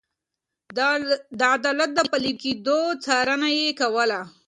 [1.39, 4.19] د عدالت د پلي کېدو څارنه يې کوله.